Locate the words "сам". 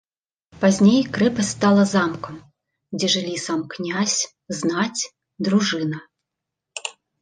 3.45-3.59